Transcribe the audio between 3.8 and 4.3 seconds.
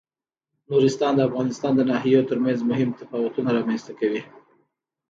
ته کوي.